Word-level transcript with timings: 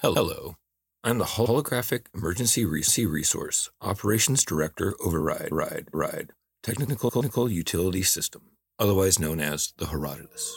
Hello. 0.00 0.56
I'm 1.02 1.16
the 1.16 1.24
Holographic 1.24 2.08
Emergency 2.14 2.66
Re- 2.66 2.84
Resource 3.06 3.70
Operations 3.80 4.44
Director 4.44 4.94
Override 5.02 5.48
Ride 5.50 5.88
Ride 5.90 6.32
Technical 6.62 7.10
Technical 7.10 7.50
Utility 7.50 8.02
System, 8.02 8.42
otherwise 8.78 9.18
known 9.18 9.40
as 9.40 9.72
the 9.78 9.86
Herodotus. 9.86 10.54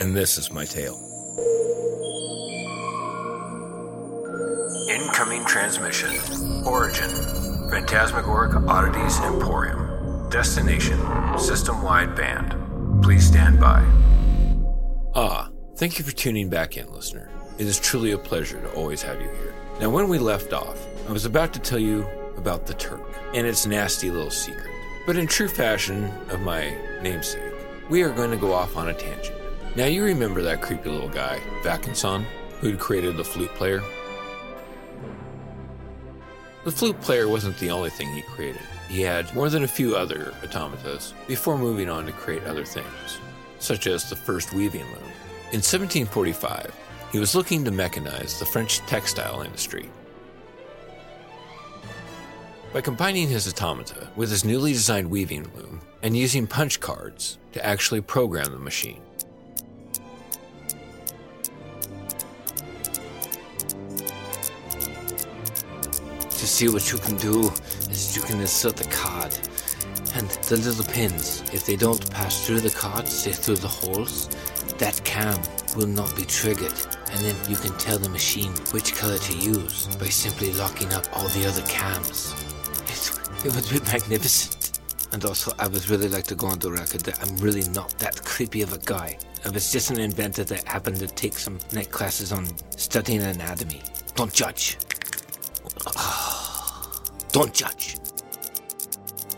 And 0.00 0.16
this 0.16 0.38
is 0.38 0.50
my 0.52 0.64
tale. 0.64 0.96
Incoming 4.90 5.44
transmission. 5.44 6.10
Origin. 6.66 7.10
Phantasmagoric 7.70 8.56
Oddities 8.68 9.20
Emporium. 9.20 10.28
Destination. 10.30 10.98
System-wide 11.38 12.16
band. 12.16 13.04
Please 13.04 13.24
stand 13.24 13.60
by. 13.60 13.84
Ah, 15.14 15.48
thank 15.76 16.00
you 16.00 16.04
for 16.04 16.10
tuning 16.10 16.48
back 16.48 16.76
in, 16.76 16.92
listener. 16.92 17.30
It 17.62 17.68
is 17.68 17.78
truly 17.78 18.10
a 18.10 18.18
pleasure 18.18 18.60
to 18.60 18.72
always 18.72 19.02
have 19.02 19.20
you 19.20 19.28
here. 19.28 19.54
Now, 19.80 19.88
when 19.88 20.08
we 20.08 20.18
left 20.18 20.52
off, 20.52 20.84
I 21.08 21.12
was 21.12 21.26
about 21.26 21.52
to 21.52 21.60
tell 21.60 21.78
you 21.78 22.04
about 22.36 22.66
the 22.66 22.74
Turk 22.74 23.00
and 23.34 23.46
its 23.46 23.66
nasty 23.66 24.10
little 24.10 24.32
secret. 24.32 24.74
But 25.06 25.16
in 25.16 25.28
true 25.28 25.46
fashion 25.46 26.12
of 26.30 26.40
my 26.40 26.76
namesake, 27.02 27.54
we 27.88 28.02
are 28.02 28.10
going 28.10 28.32
to 28.32 28.36
go 28.36 28.52
off 28.52 28.76
on 28.76 28.88
a 28.88 28.92
tangent. 28.92 29.36
Now, 29.76 29.84
you 29.84 30.02
remember 30.02 30.42
that 30.42 30.60
creepy 30.60 30.90
little 30.90 31.08
guy, 31.08 31.38
Vaucanson, 31.62 32.24
who'd 32.58 32.80
created 32.80 33.16
the 33.16 33.22
flute 33.22 33.54
player? 33.54 33.80
The 36.64 36.72
flute 36.72 37.00
player 37.00 37.28
wasn't 37.28 37.58
the 37.58 37.70
only 37.70 37.90
thing 37.90 38.12
he 38.12 38.22
created. 38.22 38.62
He 38.88 39.02
had 39.02 39.32
more 39.36 39.48
than 39.48 39.62
a 39.62 39.68
few 39.68 39.94
other 39.94 40.34
automatas 40.42 41.12
before 41.28 41.56
moving 41.56 41.88
on 41.88 42.06
to 42.06 42.12
create 42.12 42.42
other 42.42 42.64
things, 42.64 43.20
such 43.60 43.86
as 43.86 44.10
the 44.10 44.16
first 44.16 44.52
weaving 44.52 44.86
loom. 44.86 45.12
In 45.52 45.60
1745, 45.60 46.74
he 47.12 47.18
was 47.18 47.34
looking 47.34 47.62
to 47.62 47.70
mechanize 47.70 48.38
the 48.38 48.46
French 48.46 48.78
textile 48.86 49.42
industry. 49.42 49.90
By 52.72 52.80
combining 52.80 53.28
his 53.28 53.46
automata 53.46 54.08
with 54.16 54.30
his 54.30 54.46
newly 54.46 54.72
designed 54.72 55.10
weaving 55.10 55.50
loom 55.54 55.82
and 56.02 56.16
using 56.16 56.46
punch 56.46 56.80
cards 56.80 57.38
to 57.52 57.64
actually 57.64 58.00
program 58.00 58.50
the 58.50 58.58
machine. 58.58 59.02
To 66.30 66.48
see 66.48 66.70
what 66.70 66.90
you 66.90 66.96
can 66.96 67.16
do 67.18 67.52
is 67.90 68.16
you 68.16 68.22
can 68.22 68.40
insert 68.40 68.76
the 68.76 68.88
card. 68.88 69.38
And 70.14 70.28
the 70.48 70.56
little 70.56 70.84
pins, 70.84 71.42
if 71.52 71.66
they 71.66 71.76
don't 71.76 72.10
pass 72.10 72.46
through 72.46 72.60
the 72.60 72.70
card, 72.70 73.06
say 73.06 73.32
through 73.32 73.56
the 73.56 73.68
holes, 73.68 74.28
that 74.78 75.00
cam 75.04 75.38
will 75.76 75.86
not 75.86 76.16
be 76.16 76.24
triggered. 76.24 76.72
And 77.12 77.20
then 77.20 77.36
you 77.48 77.56
can 77.56 77.76
tell 77.78 77.98
the 77.98 78.08
machine 78.08 78.52
which 78.72 78.94
color 78.94 79.18
to 79.18 79.36
use 79.36 79.86
by 79.96 80.06
simply 80.06 80.52
locking 80.54 80.92
up 80.92 81.06
all 81.16 81.28
the 81.28 81.46
other 81.46 81.62
cams. 81.62 82.34
It, 82.86 83.46
it 83.46 83.54
would 83.54 83.68
be 83.70 83.80
magnificent. 83.90 84.80
And 85.12 85.24
also, 85.26 85.52
I 85.58 85.68
would 85.68 85.88
really 85.90 86.08
like 86.08 86.24
to 86.24 86.34
go 86.34 86.46
on 86.46 86.58
the 86.58 86.72
record 86.72 87.02
that 87.02 87.22
I'm 87.22 87.36
really 87.36 87.68
not 87.68 87.90
that 87.98 88.24
creepy 88.24 88.62
of 88.62 88.72
a 88.72 88.78
guy. 88.78 89.18
I 89.44 89.50
was 89.50 89.70
just 89.70 89.90
an 89.90 90.00
inventor 90.00 90.44
that 90.44 90.64
happened 90.64 90.96
to 90.98 91.06
take 91.06 91.34
some 91.34 91.58
night 91.72 91.90
classes 91.90 92.32
on 92.32 92.46
studying 92.70 93.20
anatomy. 93.22 93.82
Don't 94.14 94.32
judge. 94.32 94.78
Don't 97.32 97.52
judge. 97.52 97.98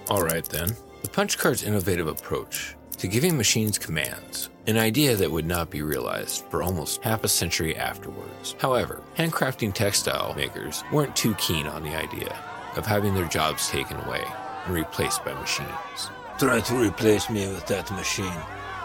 Alright 0.09 0.45
then. 0.45 0.77
The 1.03 1.09
punch 1.09 1.39
card's 1.39 1.63
innovative 1.65 2.07
approach 2.07 2.77
to 2.99 3.09
giving 3.09 3.37
machines 3.37 3.79
commands, 3.79 4.51
an 4.67 4.79
idea 4.79 5.15
that 5.15 5.31
would 5.31 5.47
not 5.47 5.71
be 5.71 5.83
realized 5.83 6.45
for 6.51 6.63
almost 6.63 7.03
half 7.03 7.23
a 7.23 7.29
century 7.29 7.77
afterwards. 7.77 8.57
However, 8.59 9.03
handcrafting 9.17 9.75
textile 9.75 10.35
makers 10.35 10.83
weren't 10.91 11.15
too 11.15 11.35
keen 11.35 11.67
on 11.67 11.83
the 11.83 11.95
idea 11.95 12.35
of 12.77 12.87
having 12.87 13.15
their 13.15 13.29
jobs 13.29 13.69
taken 13.69 13.99
away 13.99 14.25
and 14.65 14.75
replaced 14.75 15.25
by 15.25 15.35
machines. 15.35 16.11
Try 16.39 16.61
to 16.61 16.75
replace 16.75 17.29
me 17.29 17.47
with 17.49 17.67
that 17.67 17.91
machine. 17.93 18.41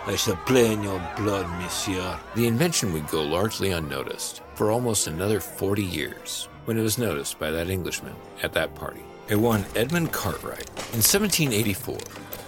I 0.06 0.16
shall 0.16 0.36
play 0.36 0.74
in 0.74 0.84
your 0.84 1.02
blood, 1.16 1.48
monsieur. 1.62 2.20
The 2.36 2.48
invention 2.48 2.94
would 2.94 3.08
go 3.08 3.24
largely 3.24 3.72
unnoticed 3.72 4.42
for 4.56 4.72
almost 4.72 5.08
another 5.08 5.40
40 5.40 5.84
years 5.84 6.50
when 6.66 6.78
it 6.78 6.82
was 6.82 6.98
noticed 6.98 7.40
by 7.40 7.52
that 7.52 7.70
Englishman 7.70 8.16
at 8.44 8.54
that 8.54 8.76
party. 8.76 9.02
It 9.30 9.36
one 9.36 9.66
Edmund 9.76 10.12
Cartwright 10.12 10.70
in 10.92 11.02
1784 11.02 11.98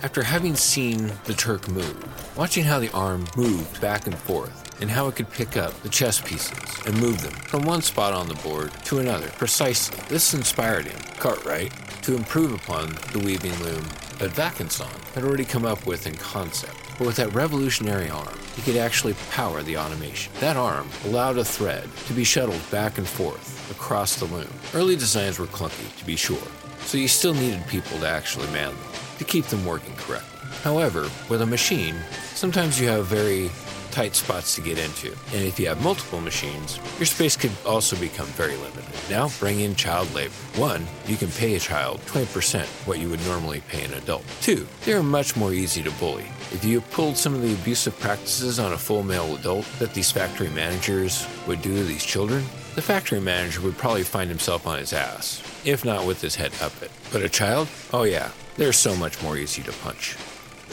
after 0.03 0.23
having 0.23 0.55
seen 0.55 1.11
the 1.25 1.33
Turk 1.33 1.67
move, 1.69 2.37
watching 2.37 2.63
how 2.63 2.79
the 2.79 2.91
arm 2.91 3.25
moved 3.37 3.79
back 3.79 4.07
and 4.07 4.17
forth, 4.17 4.81
and 4.81 4.89
how 4.89 5.07
it 5.07 5.15
could 5.15 5.29
pick 5.29 5.57
up 5.57 5.73
the 5.81 5.89
chess 5.89 6.19
pieces 6.19 6.57
and 6.87 6.99
move 6.99 7.21
them 7.21 7.33
from 7.33 7.63
one 7.63 7.81
spot 7.81 8.13
on 8.13 8.27
the 8.27 8.33
board 8.35 8.71
to 8.85 8.97
another 8.97 9.27
precisely. 9.37 9.99
This 10.09 10.33
inspired 10.33 10.85
him, 10.85 10.99
Cartwright, 11.19 11.71
to 12.01 12.15
improve 12.15 12.51
upon 12.51 12.89
the 13.13 13.19
weaving 13.19 13.53
loom 13.59 13.83
that 14.17 14.31
Vaucanson 14.31 14.89
had 15.13 15.23
already 15.23 15.45
come 15.45 15.65
up 15.65 15.85
with 15.85 16.07
in 16.07 16.15
concept. 16.15 16.75
But 16.97 17.05
with 17.05 17.15
that 17.17 17.33
revolutionary 17.33 18.09
arm, 18.09 18.39
he 18.55 18.63
could 18.63 18.77
actually 18.77 19.13
power 19.29 19.61
the 19.61 19.77
automation. 19.77 20.33
That 20.39 20.57
arm 20.57 20.89
allowed 21.05 21.37
a 21.37 21.45
thread 21.45 21.87
to 22.07 22.13
be 22.13 22.23
shuttled 22.23 22.61
back 22.71 22.97
and 22.97 23.07
forth 23.07 23.69
across 23.69 24.15
the 24.15 24.25
loom. 24.25 24.49
Early 24.73 24.95
designs 24.95 25.37
were 25.37 25.45
clunky, 25.45 25.95
to 25.97 26.05
be 26.05 26.15
sure, 26.15 26.47
so 26.81 26.97
you 26.97 27.07
still 27.07 27.35
needed 27.35 27.67
people 27.67 27.99
to 27.99 28.07
actually 28.07 28.47
man 28.47 28.69
them 28.69 28.90
to 29.21 29.25
keep 29.25 29.45
them 29.45 29.63
working 29.63 29.93
correctly. 29.97 30.49
However, 30.63 31.07
with 31.29 31.43
a 31.43 31.45
machine, 31.45 31.95
sometimes 32.33 32.81
you 32.81 32.87
have 32.87 33.05
very 33.05 33.51
tight 33.91 34.15
spots 34.15 34.55
to 34.55 34.61
get 34.61 34.77
into, 34.77 35.11
and 35.33 35.43
if 35.43 35.59
you 35.59 35.67
have 35.67 35.83
multiple 35.83 36.21
machines, 36.21 36.79
your 36.97 37.05
space 37.05 37.35
could 37.35 37.51
also 37.65 37.95
become 37.97 38.27
very 38.27 38.55
limited. 38.55 38.83
Now, 39.09 39.29
bring 39.39 39.59
in 39.59 39.75
child 39.75 40.13
labor. 40.13 40.33
One, 40.55 40.87
you 41.05 41.17
can 41.17 41.29
pay 41.29 41.55
a 41.55 41.59
child 41.59 41.99
20% 42.01 42.65
what 42.87 42.99
you 42.99 43.09
would 43.09 43.23
normally 43.25 43.61
pay 43.67 43.83
an 43.83 43.93
adult. 43.93 44.23
Two, 44.41 44.67
they 44.85 44.93
are 44.93 45.03
much 45.03 45.35
more 45.35 45.53
easy 45.53 45.83
to 45.83 45.91
bully. 45.91 46.25
If 46.51 46.63
you 46.65 46.81
pulled 46.81 47.17
some 47.17 47.33
of 47.33 47.41
the 47.41 47.53
abusive 47.53 47.99
practices 47.99 48.59
on 48.59 48.73
a 48.73 48.77
full 48.77 49.03
male 49.03 49.35
adult 49.35 49.65
that 49.79 49.93
these 49.93 50.11
factory 50.11 50.49
managers 50.49 51.27
would 51.47 51.61
do 51.61 51.75
to 51.75 51.83
these 51.83 52.05
children, 52.05 52.43
the 52.75 52.81
factory 52.81 53.19
manager 53.19 53.61
would 53.61 53.77
probably 53.77 54.03
find 54.03 54.29
himself 54.29 54.65
on 54.65 54.79
his 54.79 54.93
ass, 54.93 55.43
if 55.65 55.83
not 55.83 56.05
with 56.05 56.21
his 56.21 56.35
head 56.35 56.53
up 56.61 56.81
it. 56.81 56.91
But 57.11 57.21
a 57.21 57.29
child? 57.29 57.67
Oh 57.91 58.03
yeah, 58.03 58.31
they're 58.55 58.73
so 58.73 58.95
much 58.95 59.21
more 59.21 59.37
easy 59.37 59.61
to 59.63 59.71
punch. 59.73 60.15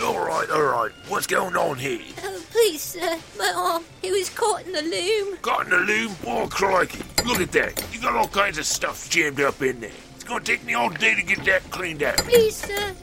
All 0.03 0.19
right, 0.25 0.49
all 0.49 0.63
right. 0.63 0.93
What's 1.09 1.27
going 1.27 1.57
on 1.57 1.77
here? 1.77 2.01
Please, 2.69 2.83
sir. 2.83 3.19
My 3.39 3.51
arm. 3.57 3.83
It 4.03 4.13
was 4.13 4.29
caught 4.29 4.67
in 4.67 4.73
the 4.73 4.83
loom. 4.83 5.39
Caught 5.39 5.65
in 5.65 5.71
the 5.71 5.79
loom? 5.79 6.15
Oh, 6.27 6.47
crikey. 6.49 7.01
Look 7.25 7.41
at 7.41 7.51
that. 7.53 7.83
You 7.95 7.99
got 8.03 8.15
all 8.15 8.29
kinds 8.29 8.59
of 8.59 8.67
stuff 8.67 9.09
jammed 9.09 9.41
up 9.41 9.63
in 9.63 9.81
there. 9.81 9.91
It's 10.17 10.25
gonna 10.25 10.45
take 10.45 10.63
me 10.67 10.75
all 10.75 10.91
day 10.91 11.15
to 11.15 11.23
get 11.23 11.43
that 11.47 11.63
cleaned 11.71 12.03
out. 12.03 12.19
Please, 12.19 12.57
sir. 12.57 12.95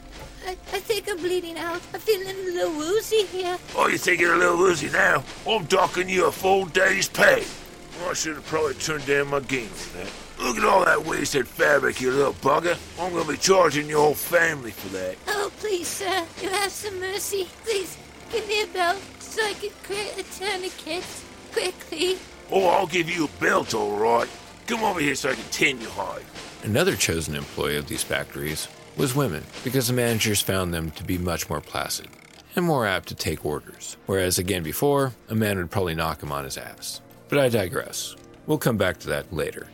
I, 0.46 0.50
I 0.50 0.78
think 0.78 1.10
I'm 1.10 1.16
bleeding 1.16 1.58
out. 1.58 1.80
I'm 1.92 1.98
feeling 1.98 2.28
a 2.28 2.42
little 2.44 2.76
woozy 2.76 3.24
here. 3.24 3.58
Oh, 3.74 3.88
you 3.88 3.98
think 3.98 4.20
you're 4.20 4.34
a 4.34 4.38
little 4.38 4.56
woozy 4.56 4.88
now? 4.88 5.24
I'm 5.48 5.64
docking 5.64 6.08
you 6.08 6.26
a 6.26 6.32
full 6.32 6.66
day's 6.66 7.08
pay. 7.08 7.44
Well, 7.98 8.10
I 8.10 8.14
should 8.14 8.36
have 8.36 8.46
probably 8.46 8.74
turned 8.74 9.04
down 9.06 9.30
my 9.30 9.40
game 9.40 9.68
on 9.68 9.98
that. 9.98 10.12
Look 10.38 10.58
at 10.58 10.64
all 10.64 10.84
that 10.84 11.04
wasted 11.04 11.48
fabric, 11.48 12.00
you 12.00 12.12
little 12.12 12.34
bugger. 12.34 12.78
I'm 13.00 13.12
gonna 13.12 13.32
be 13.32 13.36
charging 13.36 13.88
your 13.88 14.02
whole 14.02 14.14
family 14.14 14.70
for 14.70 14.90
that. 14.90 15.16
Oh, 15.26 15.50
please, 15.56 15.88
sir. 15.88 16.24
You 16.40 16.50
have 16.50 16.70
some 16.70 17.00
mercy. 17.00 17.48
Please, 17.64 17.98
give 18.30 18.46
me 18.46 18.62
a 18.62 18.66
belt 18.68 19.02
so 19.36 19.44
I 19.44 19.52
can 19.52 19.70
create 19.82 20.16
a 20.18 20.22
tourniquet. 20.38 21.04
Quickly. 21.52 22.16
Oh, 22.50 22.68
I'll 22.68 22.86
give 22.86 23.10
you 23.10 23.26
a 23.26 23.40
belt, 23.40 23.74
all 23.74 23.98
right. 23.98 24.28
Come 24.66 24.82
over 24.82 24.98
here 24.98 25.14
so 25.14 25.30
I 25.30 25.34
can 25.34 25.44
tan 25.50 25.80
your 25.80 25.90
hide. 25.90 26.24
Another 26.62 26.96
chosen 26.96 27.34
employee 27.34 27.76
of 27.76 27.86
these 27.86 28.02
factories 28.02 28.66
was 28.96 29.14
women, 29.14 29.44
because 29.62 29.88
the 29.88 29.92
managers 29.92 30.40
found 30.40 30.72
them 30.72 30.90
to 30.92 31.04
be 31.04 31.18
much 31.18 31.50
more 31.50 31.60
placid 31.60 32.08
and 32.54 32.64
more 32.64 32.86
apt 32.86 33.08
to 33.08 33.14
take 33.14 33.44
orders. 33.44 33.98
Whereas, 34.06 34.38
again, 34.38 34.62
before, 34.62 35.12
a 35.28 35.34
man 35.34 35.58
would 35.58 35.70
probably 35.70 35.94
knock 35.94 36.22
him 36.22 36.32
on 36.32 36.44
his 36.44 36.56
ass. 36.56 37.02
But 37.28 37.38
I 37.38 37.50
digress. 37.50 38.16
We'll 38.46 38.56
come 38.56 38.78
back 38.78 38.98
to 39.00 39.08
that 39.08 39.30
later. 39.34 39.66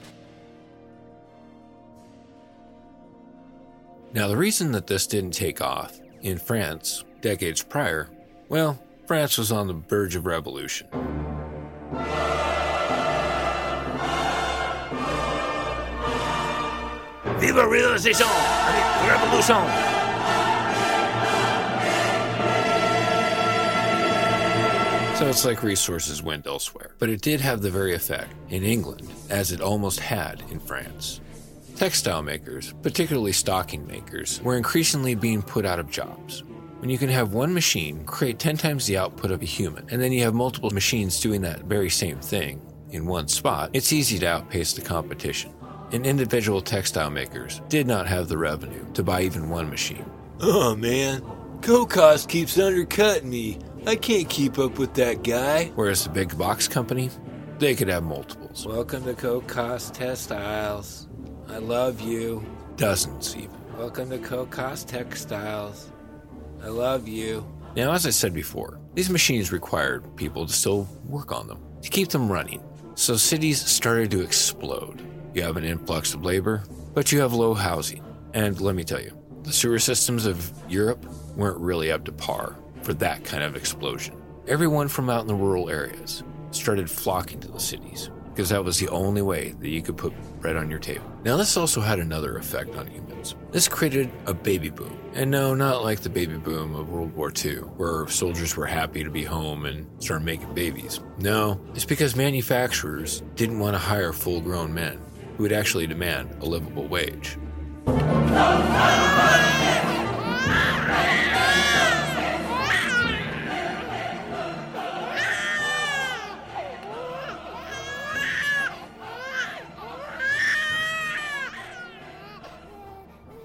Now, 4.12 4.26
the 4.26 4.36
reason 4.36 4.72
that 4.72 4.88
this 4.88 5.06
didn't 5.06 5.30
take 5.30 5.60
off 5.60 6.00
in 6.20 6.38
France 6.38 7.04
decades 7.20 7.62
prior, 7.62 8.10
well, 8.48 8.82
France 9.12 9.36
was 9.36 9.52
on 9.52 9.66
the 9.66 9.74
verge 9.74 10.16
of 10.16 10.24
revolution. 10.24 10.86
Viva 17.38 17.68
realization! 17.68 18.26
Revolution! 19.06 19.56
So 25.18 25.28
it's 25.28 25.44
like 25.44 25.62
resources 25.62 26.22
went 26.22 26.46
elsewhere. 26.46 26.94
But 26.98 27.10
it 27.10 27.20
did 27.20 27.42
have 27.42 27.60
the 27.60 27.68
very 27.68 27.92
effect 27.92 28.32
in 28.48 28.62
England 28.62 29.12
as 29.28 29.52
it 29.52 29.60
almost 29.60 30.00
had 30.00 30.42
in 30.50 30.58
France. 30.58 31.20
Textile 31.76 32.22
makers, 32.22 32.72
particularly 32.82 33.32
stocking 33.32 33.86
makers, 33.86 34.40
were 34.40 34.56
increasingly 34.56 35.14
being 35.14 35.42
put 35.42 35.66
out 35.66 35.78
of 35.78 35.90
jobs. 35.90 36.44
When 36.82 36.90
you 36.90 36.98
can 36.98 37.10
have 37.10 37.32
one 37.32 37.54
machine 37.54 38.04
create 38.06 38.40
10 38.40 38.56
times 38.56 38.86
the 38.86 38.96
output 38.96 39.30
of 39.30 39.40
a 39.40 39.44
human, 39.44 39.86
and 39.88 40.02
then 40.02 40.10
you 40.10 40.24
have 40.24 40.34
multiple 40.34 40.70
machines 40.70 41.20
doing 41.20 41.40
that 41.42 41.62
very 41.62 41.88
same 41.88 42.18
thing, 42.18 42.60
in 42.90 43.06
one 43.06 43.28
spot, 43.28 43.70
it's 43.72 43.92
easy 43.92 44.18
to 44.18 44.26
outpace 44.26 44.72
the 44.72 44.80
competition. 44.80 45.54
And 45.92 46.04
individual 46.04 46.60
textile 46.60 47.08
makers 47.08 47.62
did 47.68 47.86
not 47.86 48.08
have 48.08 48.26
the 48.26 48.36
revenue 48.36 48.84
to 48.94 49.04
buy 49.04 49.22
even 49.22 49.48
one 49.48 49.70
machine. 49.70 50.04
Oh 50.40 50.74
man, 50.74 51.22
Co-Cost 51.60 52.28
keeps 52.28 52.58
undercutting 52.58 53.30
me. 53.30 53.60
I 53.86 53.94
can't 53.94 54.28
keep 54.28 54.58
up 54.58 54.76
with 54.76 54.94
that 54.94 55.22
guy. 55.22 55.70
Whereas 55.76 56.02
the 56.02 56.10
big 56.10 56.36
box 56.36 56.66
company, 56.66 57.10
they 57.60 57.76
could 57.76 57.90
have 57.90 58.02
multiples. 58.02 58.66
Welcome 58.66 59.04
to 59.04 59.14
Co-Cost 59.14 59.94
Textiles. 59.94 61.06
I 61.48 61.58
love 61.58 62.00
you. 62.00 62.44
Dozens 62.74 63.36
even. 63.36 63.56
Welcome 63.78 64.10
to 64.10 64.18
Co-Cost 64.18 64.88
Textiles. 64.88 65.92
I 66.62 66.68
love 66.68 67.08
you. 67.08 67.44
Now, 67.74 67.92
as 67.92 68.06
I 68.06 68.10
said 68.10 68.32
before, 68.32 68.78
these 68.94 69.10
machines 69.10 69.50
required 69.50 70.16
people 70.16 70.46
to 70.46 70.52
still 70.52 70.88
work 71.06 71.32
on 71.32 71.48
them, 71.48 71.60
to 71.82 71.90
keep 71.90 72.08
them 72.08 72.30
running. 72.30 72.62
So 72.94 73.16
cities 73.16 73.64
started 73.64 74.10
to 74.12 74.20
explode. 74.20 75.02
You 75.34 75.42
have 75.42 75.56
an 75.56 75.64
influx 75.64 76.14
of 76.14 76.24
labor, 76.24 76.62
but 76.94 77.10
you 77.10 77.20
have 77.20 77.32
low 77.32 77.54
housing. 77.54 78.04
And 78.34 78.60
let 78.60 78.76
me 78.76 78.84
tell 78.84 79.00
you, 79.00 79.16
the 79.42 79.52
sewer 79.52 79.80
systems 79.80 80.24
of 80.24 80.52
Europe 80.68 81.04
weren't 81.34 81.58
really 81.58 81.90
up 81.90 82.04
to 82.04 82.12
par 82.12 82.56
for 82.82 82.94
that 82.94 83.24
kind 83.24 83.42
of 83.42 83.56
explosion. 83.56 84.14
Everyone 84.46 84.86
from 84.86 85.10
out 85.10 85.22
in 85.22 85.26
the 85.26 85.34
rural 85.34 85.68
areas 85.68 86.22
started 86.52 86.90
flocking 86.90 87.40
to 87.40 87.48
the 87.48 87.58
cities 87.58 88.10
because 88.30 88.50
that 88.50 88.64
was 88.64 88.78
the 88.78 88.88
only 88.88 89.22
way 89.22 89.54
that 89.60 89.68
you 89.68 89.82
could 89.82 89.96
put 89.96 90.12
bread 90.42 90.56
on 90.56 90.68
your 90.68 90.80
table. 90.80 91.10
Now, 91.24 91.36
this 91.36 91.56
also 91.56 91.80
had 91.80 92.00
another 92.00 92.36
effect 92.36 92.74
on 92.74 92.88
humans. 92.88 93.36
This 93.52 93.68
created 93.68 94.10
a 94.26 94.34
baby 94.34 94.68
boom. 94.68 94.98
And 95.14 95.30
no, 95.30 95.54
not 95.54 95.84
like 95.84 96.00
the 96.00 96.10
baby 96.10 96.36
boom 96.36 96.74
of 96.74 96.90
World 96.90 97.14
War 97.14 97.32
II, 97.32 97.58
where 97.78 98.08
soldiers 98.08 98.56
were 98.56 98.66
happy 98.66 99.04
to 99.04 99.10
be 99.10 99.24
home 99.24 99.64
and 99.66 99.86
start 100.02 100.22
making 100.22 100.52
babies. 100.52 101.00
No, 101.18 101.60
it's 101.74 101.84
because 101.84 102.16
manufacturers 102.16 103.22
didn't 103.36 103.60
want 103.60 103.74
to 103.74 103.78
hire 103.78 104.12
full 104.12 104.40
grown 104.40 104.74
men 104.74 105.00
who 105.36 105.44
would 105.44 105.52
actually 105.52 105.86
demand 105.86 106.30
a 106.42 106.44
livable 106.44 106.88
wage. 106.88 107.38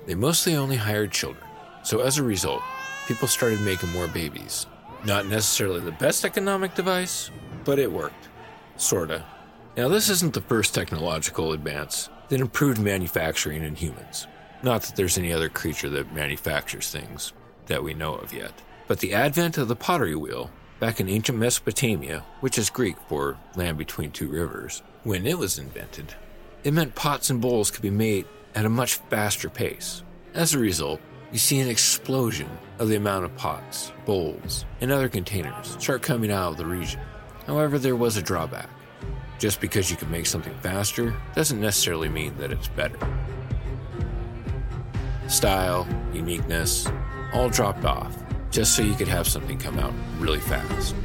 They 0.08 0.16
mostly 0.16 0.56
only 0.56 0.78
hired 0.78 1.12
children. 1.12 1.44
So 1.84 2.00
as 2.00 2.18
a 2.18 2.24
result, 2.24 2.64
people 3.08 3.28
started 3.28 3.62
making 3.62 3.92
more 3.92 4.08
babies. 4.08 4.66
Not 5.06 5.28
necessarily 5.28 5.82
the 5.82 5.92
best 5.92 6.24
economic 6.24 6.76
device, 6.76 7.30
but 7.66 7.78
it 7.78 7.92
worked. 7.92 8.30
Sorta. 8.78 9.26
Now, 9.76 9.90
this 9.90 10.10
isn't 10.10 10.34
the 10.34 10.42
first 10.42 10.74
technological 10.74 11.52
advance 11.52 12.10
that 12.30 12.40
improved 12.40 12.80
manufacturing 12.80 13.64
in 13.64 13.76
humans. 13.76 14.28
Not 14.64 14.82
that 14.84 14.96
there's 14.96 15.18
any 15.18 15.34
other 15.34 15.50
creature 15.50 15.90
that 15.90 16.14
manufactures 16.14 16.90
things 16.90 17.34
that 17.66 17.84
we 17.84 17.94
know 17.94 18.16
of 18.16 18.34
yet. 18.34 18.54
But 18.88 19.02
the 19.02 19.14
advent 19.14 19.58
of 19.58 19.68
the 19.68 19.76
pottery 19.76 20.16
wheel 20.16 20.50
back 20.80 21.02
in 21.02 21.10
ancient 21.10 21.38
Mesopotamia, 21.38 22.24
which 22.40 22.58
is 22.58 22.70
Greek 22.70 22.96
for 23.10 23.38
land 23.56 23.78
between 23.78 24.12
two 24.12 24.30
rivers, 24.30 24.82
when 25.04 25.28
it 25.28 25.38
was 25.38 25.60
invented, 25.60 26.16
it 26.64 26.74
meant 26.74 26.96
pots 26.96 27.30
and 27.30 27.42
bowls 27.42 27.72
could 27.72 27.82
be 27.82 27.90
made 27.90 28.26
at 28.58 28.66
a 28.66 28.70
much 28.70 28.96
faster 28.96 29.52
pace. 29.52 30.02
As 30.34 30.56
a 30.56 30.60
result, 30.60 31.00
you 31.32 31.38
see 31.38 31.60
an 31.60 31.70
explosion 31.70 32.50
of 32.80 32.88
the 32.88 32.96
amount 32.96 33.24
of 33.24 33.36
pots, 33.36 33.92
bowls, 34.04 34.66
and 34.82 34.92
other 34.92 35.08
containers 35.08 35.78
start 35.80 36.02
coming 36.02 36.32
out 36.32 36.54
of 36.54 36.58
the 36.58 36.66
region. 36.66 37.00
However, 37.46 37.78
there 37.78 37.96
was 37.96 38.18
a 38.18 38.22
drawback. 38.22 38.68
Just 39.38 39.62
because 39.62 39.92
you 39.92 39.96
can 39.96 40.10
make 40.10 40.26
something 40.26 40.56
faster 40.64 41.16
doesn't 41.36 41.62
necessarily 41.62 42.10
mean 42.10 42.36
that 42.40 42.52
it's 42.52 42.68
better. 42.70 42.98
Style, 45.28 45.88
uniqueness, 46.12 46.88
all 47.34 47.50
dropped 47.50 47.86
off 47.86 48.18
just 48.50 48.76
so 48.76 48.82
you 48.82 48.96
could 48.96 49.08
have 49.08 49.28
something 49.28 49.60
come 49.60 49.78
out 49.78 49.94
really 50.18 50.40
fast. 50.40 50.96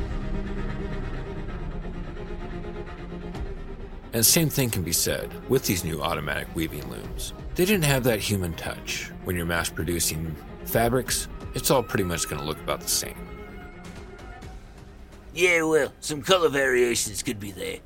And 4.13 4.25
same 4.25 4.51
thing 4.51 4.71
can 4.71 4.83
be 4.83 4.93
said 4.93 5.31
with 5.49 5.65
these 5.65 5.85
new 5.85 6.03
automatic 6.03 6.49
weaving 6.55 6.89
looms. 6.91 7.33
They 7.55 7.65
didn't 7.65 7.85
have 7.85 8.05
that 8.05 8.21
human 8.21 8.53
touch. 8.55 9.11
When 9.25 9.37
you're 9.37 9.47
mass 9.47 9.71
producing 9.71 10.35
fabrics, 10.65 11.29
it's 11.55 11.71
all 11.71 11.83
pretty 11.83 12.05
much 12.05 12.29
going 12.29 12.41
to 12.41 12.47
look 12.47 12.61
about 12.61 12.81
the 12.81 12.89
same. 12.89 13.17
Yeah, 15.35 15.63
well, 15.63 15.93
some 16.01 16.21
color 16.23 16.51
variations 16.51 17.23
could 17.23 17.41
be 17.41 17.53
there. 17.53 17.79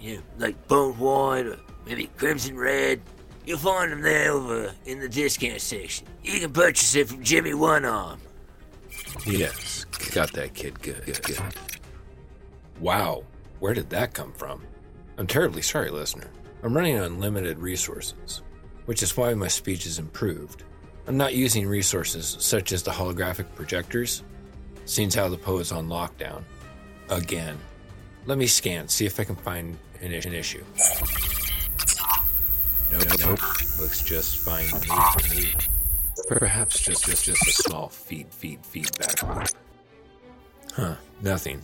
You 0.00 0.16
know, 0.16 0.22
like 0.38 0.68
bone 0.68 0.98
white 0.98 1.46
or 1.46 1.58
maybe 1.86 2.06
crimson 2.16 2.56
red. 2.56 3.00
You'll 3.46 3.58
find 3.58 3.92
them 3.92 4.00
there 4.00 4.32
over 4.32 4.72
in 4.86 5.00
the 5.00 5.08
discount 5.08 5.60
section. 5.60 6.06
You 6.22 6.40
can 6.40 6.52
purchase 6.52 6.94
it 6.94 7.08
from 7.08 7.22
Jimmy 7.22 7.52
One 7.52 7.84
Arm. 7.84 8.18
Yes, 9.26 9.84
got 10.14 10.32
that 10.32 10.54
kid 10.54 10.80
good, 10.80 11.04
good, 11.04 11.22
good. 11.22 11.40
Wow, 12.80 13.24
where 13.60 13.74
did 13.74 13.90
that 13.90 14.14
come 14.14 14.32
from? 14.32 14.62
I'm 15.16 15.26
terribly 15.26 15.62
sorry, 15.62 15.90
listener. 15.90 16.28
I'm 16.62 16.74
running 16.74 16.98
on 16.98 17.20
limited 17.20 17.58
resources, 17.58 18.42
which 18.86 19.02
is 19.02 19.16
why 19.16 19.34
my 19.34 19.48
speech 19.48 19.86
is 19.86 19.98
improved. 19.98 20.64
I'm 21.06 21.16
not 21.16 21.34
using 21.34 21.66
resources 21.66 22.36
such 22.40 22.72
as 22.72 22.82
the 22.82 22.90
holographic 22.90 23.46
projectors, 23.54 24.22
seems 24.86 25.14
how 25.14 25.28
the 25.28 25.36
poet's 25.36 25.72
on 25.72 25.88
lockdown. 25.88 26.42
Again. 27.08 27.58
Let 28.26 28.38
me 28.38 28.46
scan, 28.46 28.88
see 28.88 29.04
if 29.04 29.20
I 29.20 29.24
can 29.24 29.36
find 29.36 29.76
an, 30.00 30.12
an 30.12 30.32
issue. 30.32 30.64
No, 32.90 32.98
nope, 32.98 33.20
nope. 33.20 33.78
Looks 33.78 34.02
just 34.02 34.38
fine. 34.38 34.66
To 34.68 35.34
me. 35.34 35.52
Perhaps 36.28 36.80
just, 36.80 37.04
just 37.04 37.24
just 37.24 37.46
a 37.46 37.50
small 37.50 37.88
feed 37.88 38.32
feed 38.32 38.64
feedback 38.64 39.22
loop. 39.22 39.48
Huh, 40.72 40.94
nothing. 41.20 41.60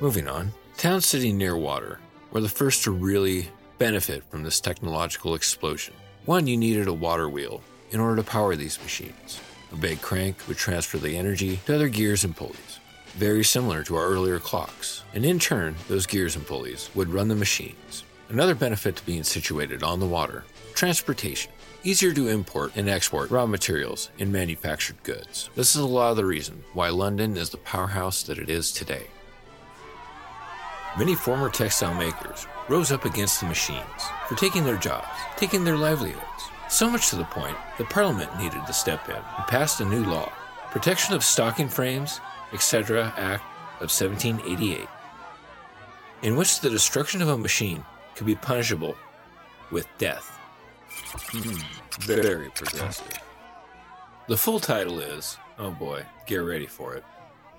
Moving 0.00 0.28
on. 0.28 0.52
Towns 0.76 1.06
sitting 1.06 1.38
near 1.38 1.56
water 1.56 1.98
were 2.30 2.40
the 2.40 2.48
first 2.48 2.82
to 2.84 2.90
really 2.90 3.48
benefit 3.78 4.24
from 4.24 4.42
this 4.42 4.60
technological 4.60 5.34
explosion. 5.34 5.94
One, 6.26 6.46
you 6.46 6.56
needed 6.56 6.88
a 6.88 6.92
water 6.92 7.28
wheel 7.28 7.62
in 7.90 8.00
order 8.00 8.16
to 8.16 8.28
power 8.28 8.56
these 8.56 8.82
machines. 8.82 9.40
A 9.72 9.76
big 9.76 10.02
crank 10.02 10.36
would 10.46 10.56
transfer 10.56 10.98
the 10.98 11.16
energy 11.16 11.60
to 11.66 11.74
other 11.76 11.88
gears 11.88 12.24
and 12.24 12.36
pulleys, 12.36 12.80
very 13.14 13.44
similar 13.44 13.82
to 13.84 13.96
our 13.96 14.04
earlier 14.04 14.38
clocks. 14.38 15.04
And 15.14 15.24
in 15.24 15.38
turn, 15.38 15.76
those 15.88 16.06
gears 16.06 16.36
and 16.36 16.46
pulleys 16.46 16.90
would 16.94 17.08
run 17.08 17.28
the 17.28 17.34
machines. 17.34 18.04
Another 18.28 18.54
benefit 18.54 18.96
to 18.96 19.06
being 19.06 19.22
situated 19.22 19.82
on 19.82 20.00
the 20.00 20.06
water 20.06 20.44
transportation. 20.74 21.52
Easier 21.84 22.12
to 22.12 22.28
import 22.28 22.72
and 22.74 22.88
export 22.88 23.30
raw 23.30 23.46
materials 23.46 24.10
and 24.18 24.32
manufactured 24.32 25.02
goods. 25.02 25.50
This 25.54 25.76
is 25.76 25.82
a 25.82 25.86
lot 25.86 26.10
of 26.10 26.16
the 26.16 26.24
reason 26.24 26.64
why 26.72 26.88
London 26.88 27.36
is 27.36 27.50
the 27.50 27.58
powerhouse 27.58 28.24
that 28.24 28.38
it 28.38 28.50
is 28.50 28.72
today. 28.72 29.06
Many 30.96 31.16
former 31.16 31.50
textile 31.50 31.92
makers 31.94 32.46
rose 32.68 32.92
up 32.92 33.04
against 33.04 33.40
the 33.40 33.46
machines 33.46 33.82
for 34.28 34.36
taking 34.36 34.62
their 34.62 34.76
jobs, 34.76 35.08
taking 35.36 35.64
their 35.64 35.76
livelihoods. 35.76 36.22
So 36.68 36.88
much 36.88 37.10
to 37.10 37.16
the 37.16 37.24
point 37.24 37.56
that 37.78 37.90
Parliament 37.90 38.38
needed 38.38 38.64
to 38.64 38.72
step 38.72 39.08
in 39.08 39.16
and 39.16 39.46
passed 39.48 39.80
a 39.80 39.84
new 39.84 40.04
law, 40.04 40.32
Protection 40.70 41.14
of 41.14 41.24
Stocking 41.24 41.68
Frames, 41.68 42.20
etc. 42.52 43.12
Act 43.16 43.42
of 43.80 43.90
1788, 43.90 44.86
in 46.22 46.36
which 46.36 46.60
the 46.60 46.70
destruction 46.70 47.20
of 47.20 47.28
a 47.28 47.36
machine 47.36 47.84
could 48.14 48.26
be 48.26 48.36
punishable 48.36 48.96
with 49.72 49.88
death. 49.98 50.38
Hmm, 51.32 51.60
very 52.02 52.50
progressive. 52.50 53.18
The 54.28 54.36
full 54.36 54.60
title 54.60 55.00
is, 55.00 55.38
oh 55.58 55.72
boy, 55.72 56.04
get 56.26 56.36
ready 56.36 56.66
for 56.66 56.94
it. 56.94 57.04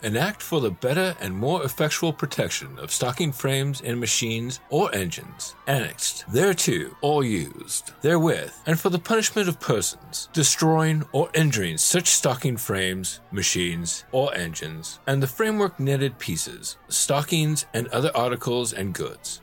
An 0.04 0.18
act 0.18 0.42
for 0.42 0.62
the 0.62 0.72
better 0.72 1.16
and 1.20 1.36
more 1.36 1.64
effectual 1.64 2.14
protection 2.14 2.78
of 2.80 2.92
stocking 2.92 3.32
frames 3.32 3.82
and 3.82 4.00
machines 4.00 4.60
or 4.70 4.94
engines, 4.94 5.56
annexed 5.68 6.26
thereto 6.32 6.96
or 7.02 7.24
used 7.24 7.92
therewith, 8.02 8.54
and 8.66 8.80
for 8.80 8.90
the 8.90 9.00
punishment 9.00 9.50
of 9.50 9.60
persons 9.60 10.30
destroying 10.34 11.04
or 11.12 11.30
injuring 11.34 11.78
such 11.78 12.08
stocking 12.08 12.58
frames, 12.58 13.22
machines, 13.32 14.04
or 14.12 14.34
engines, 14.36 15.00
and 15.08 15.24
the 15.24 15.28
framework 15.28 15.80
knitted 15.80 16.20
pieces, 16.20 16.78
stockings, 16.90 17.66
and 17.74 17.88
other 17.88 18.12
articles 18.16 18.74
and 18.74 18.94
goods, 18.94 19.42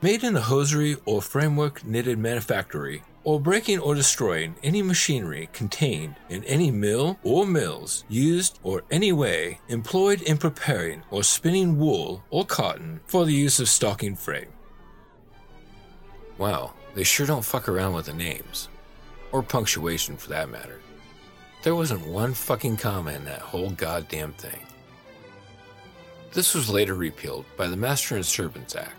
made 0.00 0.22
in 0.22 0.36
a 0.36 0.40
hosiery 0.40 0.96
or 1.04 1.20
framework 1.20 1.84
knitted 1.84 2.18
manufactory 2.18 3.02
or 3.24 3.40
breaking 3.40 3.78
or 3.80 3.94
destroying 3.94 4.54
any 4.62 4.80
machinery 4.80 5.48
contained 5.52 6.14
in 6.28 6.44
any 6.44 6.70
mill 6.70 7.18
or 7.22 7.44
mills 7.44 8.04
used 8.08 8.58
or 8.62 8.84
any 8.90 9.12
way 9.12 9.60
employed 9.68 10.22
in 10.22 10.38
preparing 10.38 11.02
or 11.10 11.22
spinning 11.22 11.78
wool 11.78 12.22
or 12.30 12.46
cotton 12.46 13.00
for 13.06 13.24
the 13.24 13.32
use 13.32 13.58
of 13.58 13.68
stocking 13.68 14.14
frame. 14.14 14.48
Wow, 16.38 16.74
they 16.94 17.02
sure 17.02 17.26
don't 17.26 17.44
fuck 17.44 17.68
around 17.68 17.94
with 17.94 18.06
the 18.06 18.14
names. 18.14 18.68
Or 19.32 19.42
punctuation 19.42 20.16
for 20.16 20.30
that 20.30 20.48
matter. 20.48 20.80
There 21.64 21.74
wasn't 21.74 22.06
one 22.06 22.32
fucking 22.32 22.76
comma 22.76 23.12
in 23.12 23.24
that 23.24 23.40
whole 23.40 23.70
goddamn 23.70 24.32
thing. 24.34 24.67
This 26.32 26.54
was 26.54 26.68
later 26.68 26.94
repealed 26.94 27.46
by 27.56 27.68
the 27.68 27.76
Master 27.76 28.14
and 28.14 28.24
Servants 28.24 28.76
Act. 28.76 28.96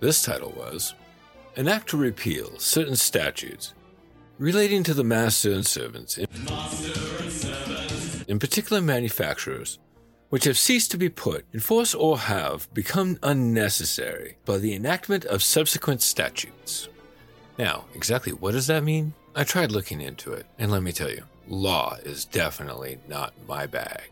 This 0.00 0.22
title 0.22 0.52
was 0.56 0.94
An 1.56 1.68
Act 1.68 1.90
to 1.90 1.96
Repeal 1.96 2.58
Certain 2.58 2.96
Statutes 2.96 3.74
relating 4.38 4.82
to 4.84 4.94
the 4.94 5.04
master 5.04 5.52
and 5.52 5.66
servants, 5.66 6.16
in, 6.16 6.26
in 8.28 8.38
particular 8.38 8.80
manufacturers, 8.80 9.78
which 10.30 10.44
have 10.44 10.56
ceased 10.56 10.90
to 10.92 10.96
be 10.96 11.08
put 11.08 11.44
in 11.52 11.60
force 11.60 11.94
or 11.94 12.18
have 12.18 12.72
become 12.72 13.18
unnecessary 13.22 14.38
by 14.44 14.58
the 14.58 14.74
enactment 14.74 15.24
of 15.24 15.42
subsequent 15.42 16.02
statutes. 16.02 16.88
Now, 17.58 17.86
exactly 17.94 18.32
what 18.32 18.52
does 18.52 18.68
that 18.68 18.84
mean? 18.84 19.14
I 19.34 19.44
tried 19.44 19.72
looking 19.72 20.00
into 20.00 20.32
it, 20.32 20.46
and 20.58 20.70
let 20.70 20.82
me 20.82 20.92
tell 20.92 21.10
you, 21.10 21.24
law 21.48 21.96
is 22.04 22.24
definitely 22.24 22.98
not 23.08 23.34
my 23.48 23.66
bag. 23.66 24.10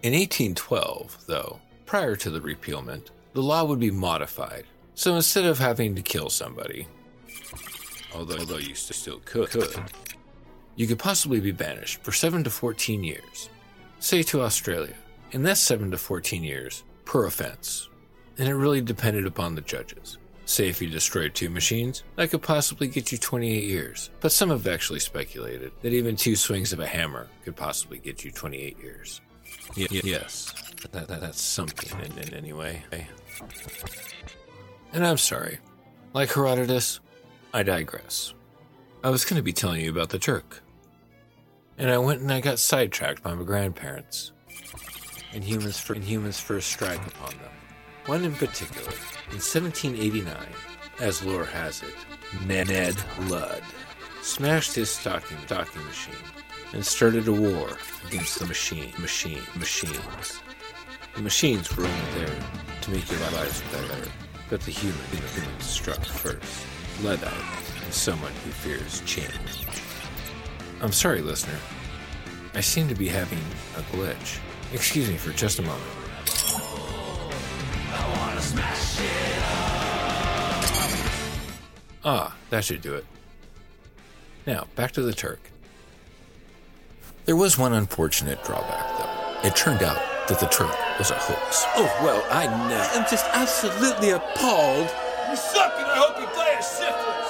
In 0.00 0.12
1812, 0.12 1.26
though, 1.26 1.60
prior 1.84 2.14
to 2.14 2.30
the 2.30 2.40
repealment, 2.40 3.10
the 3.32 3.42
law 3.42 3.64
would 3.64 3.80
be 3.80 3.90
modified. 3.90 4.64
So 4.94 5.16
instead 5.16 5.44
of 5.44 5.58
having 5.58 5.96
to 5.96 6.02
kill 6.02 6.30
somebody, 6.30 6.86
although, 8.14 8.38
although 8.38 8.58
you 8.58 8.76
still 8.76 9.20
could, 9.24 9.50
could, 9.50 9.74
you 10.76 10.86
could 10.86 11.00
possibly 11.00 11.40
be 11.40 11.50
banished 11.50 12.00
for 12.04 12.12
7 12.12 12.44
to 12.44 12.50
14 12.50 13.02
years, 13.02 13.48
say 13.98 14.22
to 14.22 14.42
Australia, 14.42 14.94
and 15.32 15.44
that's 15.44 15.60
7 15.60 15.90
to 15.90 15.98
14 15.98 16.44
years 16.44 16.84
per 17.04 17.26
offense. 17.26 17.88
And 18.38 18.48
it 18.48 18.54
really 18.54 18.80
depended 18.80 19.26
upon 19.26 19.56
the 19.56 19.62
judges. 19.62 20.16
Say 20.44 20.68
if 20.68 20.80
you 20.80 20.88
destroyed 20.88 21.34
two 21.34 21.50
machines, 21.50 22.04
that 22.14 22.30
could 22.30 22.42
possibly 22.42 22.86
get 22.86 23.10
you 23.10 23.18
28 23.18 23.64
years. 23.64 24.10
But 24.20 24.30
some 24.30 24.50
have 24.50 24.68
actually 24.68 25.00
speculated 25.00 25.72
that 25.82 25.92
even 25.92 26.14
two 26.14 26.36
swings 26.36 26.72
of 26.72 26.78
a 26.78 26.86
hammer 26.86 27.26
could 27.44 27.56
possibly 27.56 27.98
get 27.98 28.24
you 28.24 28.30
28 28.30 28.78
years. 28.80 29.20
Y- 29.76 29.86
yes, 29.90 30.54
that, 30.92 31.08
that, 31.08 31.20
that's 31.20 31.40
something 31.40 31.98
in, 32.00 32.18
in 32.18 32.34
any 32.34 32.52
way. 32.52 32.82
And 34.92 35.06
I'm 35.06 35.18
sorry. 35.18 35.58
Like 36.14 36.32
Herodotus, 36.32 37.00
I 37.52 37.62
digress. 37.62 38.34
I 39.04 39.10
was 39.10 39.24
going 39.24 39.36
to 39.36 39.42
be 39.42 39.52
telling 39.52 39.80
you 39.80 39.90
about 39.90 40.08
the 40.08 40.18
Turk. 40.18 40.62
And 41.76 41.90
I 41.90 41.98
went 41.98 42.20
and 42.20 42.32
I 42.32 42.40
got 42.40 42.58
sidetracked 42.58 43.22
by 43.22 43.34
my 43.34 43.44
grandparents. 43.44 44.32
And 45.32 45.44
humans, 45.44 45.78
for, 45.78 45.92
and 45.92 46.02
humans 46.02 46.40
first 46.40 46.70
strike 46.70 47.06
upon 47.06 47.30
them. 47.30 47.52
One 48.06 48.24
in 48.24 48.34
particular, 48.34 48.92
in 49.30 49.36
1789, 49.36 50.34
as 51.00 51.22
lore 51.22 51.44
has 51.44 51.82
it, 51.82 51.94
Ned 52.46 52.96
Ludd 53.28 53.62
smashed 54.22 54.74
his 54.74 54.90
stocking, 54.90 55.36
stocking 55.46 55.84
machine 55.84 56.14
and 56.72 56.84
started 56.84 57.28
a 57.28 57.32
war 57.32 57.70
against 58.06 58.38
the 58.38 58.46
machine, 58.46 58.92
machine, 58.98 59.42
machines. 59.56 60.40
The 61.14 61.22
machines 61.22 61.74
were 61.76 61.84
only 61.84 62.14
there 62.14 62.38
to 62.82 62.90
make 62.90 63.10
your 63.10 63.20
lives 63.20 63.62
better, 63.72 64.10
but 64.50 64.60
the 64.60 64.70
human, 64.70 65.00
human 65.10 65.60
struck 65.60 66.04
first. 66.04 66.66
Luddite 67.02 67.32
is 67.88 67.94
someone 67.94 68.32
who 68.44 68.50
fears 68.50 69.02
change. 69.06 69.66
I'm 70.80 70.92
sorry, 70.92 71.22
listener. 71.22 71.58
I 72.54 72.60
seem 72.60 72.88
to 72.88 72.94
be 72.94 73.08
having 73.08 73.38
a 73.76 73.80
glitch. 73.92 74.38
Excuse 74.72 75.08
me 75.08 75.16
for 75.16 75.32
just 75.32 75.58
a 75.58 75.62
moment. 75.62 75.82
Ah, 82.04 82.34
that 82.50 82.64
should 82.64 82.80
do 82.80 82.94
it. 82.94 83.04
Now, 84.46 84.66
back 84.76 84.92
to 84.92 85.02
the 85.02 85.12
Turk. 85.12 85.40
There 87.28 87.36
was 87.36 87.58
one 87.58 87.74
unfortunate 87.74 88.42
drawback, 88.42 88.96
though. 88.96 89.46
It 89.46 89.54
turned 89.54 89.82
out 89.82 90.00
that 90.28 90.40
the 90.40 90.46
Turk 90.46 90.74
was 90.98 91.10
a 91.10 91.14
hoax. 91.14 91.62
Oh, 91.76 91.84
well, 92.02 92.26
I 92.30 92.46
know. 92.46 92.88
I'm 92.94 93.04
just 93.10 93.26
absolutely 93.34 94.12
appalled. 94.12 94.88
You 95.28 95.36
suck 95.36 95.74
and 95.76 95.84
I 95.84 95.96
hope 95.98 96.18
you 96.18 96.24
die 96.34 96.56
of 96.56 96.64
syphilis. 96.64 97.28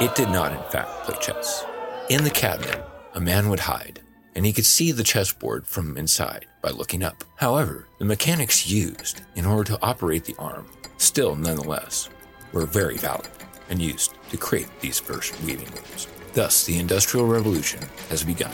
It 0.00 0.16
did 0.16 0.32
not, 0.32 0.50
in 0.50 0.68
fact, 0.68 0.90
play 1.04 1.16
chess. 1.20 1.64
In 2.08 2.24
the 2.24 2.30
cabinet, 2.30 2.84
a 3.14 3.20
man 3.20 3.50
would 3.50 3.60
hide, 3.60 4.00
and 4.34 4.44
he 4.44 4.52
could 4.52 4.66
see 4.66 4.90
the 4.90 5.04
chessboard 5.04 5.64
from 5.64 5.96
inside 5.96 6.46
by 6.60 6.70
looking 6.70 7.04
up. 7.04 7.22
However, 7.36 7.86
the 8.00 8.04
mechanics 8.04 8.66
used 8.66 9.22
in 9.36 9.46
order 9.46 9.62
to 9.62 9.78
operate 9.80 10.24
the 10.24 10.34
arm 10.40 10.66
still, 10.96 11.36
nonetheless, 11.36 12.08
were 12.52 12.66
very 12.66 12.96
valuable 12.96 13.30
and 13.68 13.80
used 13.80 14.14
to 14.30 14.36
create 14.36 14.66
these 14.80 14.98
first 14.98 15.40
weaving 15.42 15.72
looms. 15.72 16.08
Thus, 16.32 16.64
the 16.64 16.78
Industrial 16.78 17.26
Revolution 17.26 17.80
has 18.08 18.22
begun. 18.22 18.52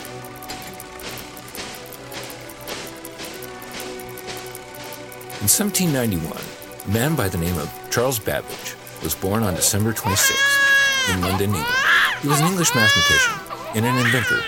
In 5.41 5.49
1791, 5.49 6.33
a 6.87 6.91
man 6.91 7.15
by 7.15 7.29
the 7.29 7.39
name 7.39 7.57
of 7.59 7.71
Charles 7.91 8.19
Babbage 8.19 8.75
was 9.03 9.15
born 9.15 9.43
on 9.43 9.55
December 9.55 9.93
26th 9.93 11.15
in 11.15 11.21
London, 11.21 11.51
England. 11.55 11.67
He 12.23 12.29
was 12.29 12.41
an 12.41 12.47
English 12.47 12.75
mathematician 12.75 13.35
and 13.75 13.85
an 13.85 13.99
inventor 13.99 14.41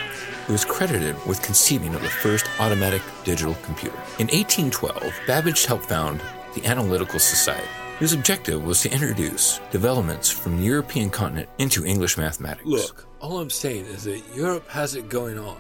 who 0.47 0.55
is 0.55 0.65
credited 0.65 1.15
with 1.27 1.43
conceiving 1.43 1.95
of 1.95 2.01
the 2.01 2.09
first 2.09 2.47
automatic 2.59 3.03
digital 3.25 3.55
computer. 3.63 3.97
In 4.19 4.29
1812, 4.29 5.13
Babbage 5.27 5.67
helped 5.67 5.85
found 5.85 6.23
the 6.55 6.65
Analytical 6.65 7.19
Society, 7.19 7.69
whose 7.99 8.15
objective 8.15 8.65
was 8.65 8.81
to 8.83 8.91
introduce 8.91 9.61
developments 9.71 10.31
from 10.31 10.57
the 10.57 10.65
European 10.65 11.11
continent 11.11 11.49
into 11.59 11.85
English 11.85 12.17
mathematics. 12.17 12.67
Look, 12.67 13.08
all 13.21 13.39
I'm 13.39 13.51
saying 13.51 13.87
is 13.87 14.05
that 14.05 14.23
Europe 14.35 14.69
has 14.69 14.95
it 14.95 15.09
going 15.09 15.39
on. 15.39 15.57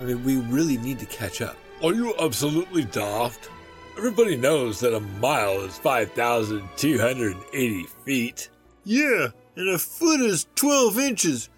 I 0.00 0.04
mean, 0.04 0.24
we 0.24 0.36
really 0.36 0.76
need 0.76 0.98
to 1.00 1.06
catch 1.06 1.40
up. 1.40 1.56
Are 1.82 1.94
you 1.94 2.14
absolutely 2.18 2.84
daft? 2.84 3.48
Everybody 3.96 4.36
knows 4.36 4.80
that 4.80 4.94
a 4.94 5.00
mile 5.00 5.62
is 5.62 5.78
5,280 5.78 7.82
feet. 8.04 8.50
Yeah, 8.84 9.28
and 9.56 9.68
a 9.70 9.78
foot 9.78 10.20
is 10.20 10.46
12 10.54 10.98
inches. 10.98 11.48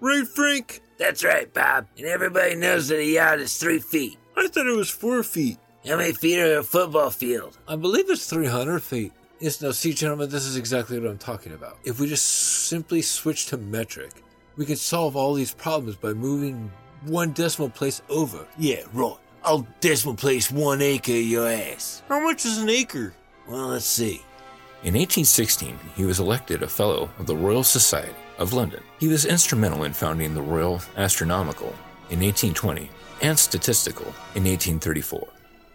Right, 0.00 0.26
Frank? 0.26 0.82
That's 0.98 1.24
right, 1.24 1.52
Bob. 1.52 1.86
And 1.96 2.06
everybody 2.06 2.56
knows 2.56 2.88
that 2.88 2.98
a 2.98 3.04
yard 3.04 3.40
is 3.40 3.56
three 3.56 3.78
feet. 3.78 4.18
I 4.36 4.48
thought 4.48 4.66
it 4.66 4.76
was 4.76 4.90
four 4.90 5.22
feet. 5.22 5.58
How 5.86 5.96
many 5.96 6.12
feet 6.12 6.38
are 6.38 6.58
a 6.58 6.62
football 6.62 7.10
field? 7.10 7.56
I 7.66 7.76
believe 7.76 8.10
it's 8.10 8.28
300 8.28 8.82
feet. 8.82 9.12
Yes, 9.40 9.62
now, 9.62 9.70
see, 9.70 9.94
gentlemen, 9.94 10.28
this 10.28 10.44
is 10.44 10.56
exactly 10.56 10.98
what 10.98 11.08
I'm 11.08 11.18
talking 11.18 11.52
about. 11.52 11.78
If 11.84 12.00
we 12.00 12.08
just 12.08 12.26
simply 12.68 13.02
switch 13.02 13.46
to 13.46 13.56
metric, 13.56 14.10
we 14.58 14.66
can 14.66 14.76
solve 14.76 15.16
all 15.16 15.32
these 15.34 15.54
problems 15.54 15.96
by 15.96 16.12
moving 16.12 16.70
one 17.06 17.32
decimal 17.32 17.70
place 17.70 18.02
over. 18.10 18.46
Yeah, 18.58 18.82
right. 18.92 19.16
I'll 19.44 19.66
decimal 19.80 20.16
place 20.16 20.50
one 20.50 20.82
acre 20.82 21.12
of 21.12 21.18
your 21.18 21.48
ass. 21.48 22.02
How 22.08 22.20
much 22.20 22.44
is 22.44 22.58
an 22.58 22.68
acre? 22.68 23.14
Well, 23.48 23.68
let's 23.68 23.86
see. 23.86 24.20
In 24.82 24.94
1816, 24.94 25.78
he 25.96 26.04
was 26.04 26.18
elected 26.18 26.62
a 26.62 26.68
Fellow 26.68 27.08
of 27.18 27.26
the 27.26 27.36
Royal 27.36 27.62
Society 27.62 28.14
of 28.38 28.52
London. 28.52 28.82
He 28.98 29.06
was 29.06 29.24
instrumental 29.24 29.84
in 29.84 29.92
founding 29.92 30.34
the 30.34 30.42
Royal 30.42 30.82
Astronomical 30.96 31.68
in 32.10 32.20
1820 32.20 32.90
and 33.22 33.38
Statistical 33.38 34.06
in 34.34 34.44
1834. 34.44 35.26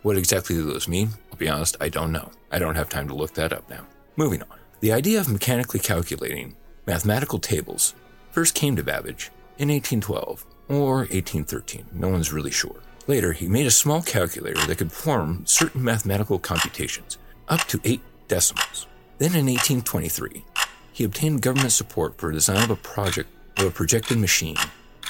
What 0.01 0.17
exactly 0.17 0.57
do 0.57 0.65
those 0.65 0.89
mean? 0.89 1.09
I'll 1.31 1.37
be 1.37 1.47
honest, 1.47 1.77
I 1.79 1.87
don't 1.87 2.11
know. 2.11 2.31
I 2.51 2.59
don't 2.59 2.75
have 2.75 2.89
time 2.89 3.07
to 3.07 3.15
look 3.15 3.33
that 3.35 3.53
up 3.53 3.69
now. 3.69 3.85
Moving 4.17 4.41
on. 4.41 4.59
The 4.81 4.91
idea 4.91 5.21
of 5.21 5.29
mechanically 5.29 5.79
calculating 5.79 6.57
mathematical 6.85 7.39
tables 7.39 7.95
first 8.33 8.55
came 8.55 8.75
to 8.75 8.83
Babbage 8.83 9.29
in 9.59 9.69
1812 9.69 10.43
or 10.67 10.97
1813. 10.97 11.85
No 11.93 12.09
one's 12.09 12.33
really 12.33 12.51
sure. 12.51 12.81
Later, 13.05 13.31
he 13.33 13.47
made 13.47 13.67
a 13.67 13.71
small 13.71 14.01
calculator 14.01 14.65
that 14.65 14.77
could 14.79 14.89
perform 14.89 15.45
certain 15.45 15.83
mathematical 15.83 16.39
computations, 16.39 17.19
up 17.47 17.61
to 17.67 17.79
eight 17.83 18.01
decimals. 18.27 18.87
Then 19.19 19.35
in 19.35 19.45
1823, 19.45 20.43
he 20.91 21.03
obtained 21.03 21.43
government 21.43 21.73
support 21.73 22.17
for 22.17 22.27
the 22.29 22.33
design 22.33 22.63
of 22.63 22.71
a 22.71 22.75
project 22.75 23.29
of 23.57 23.65
a 23.65 23.71
projected 23.71 24.17
machine, 24.17 24.57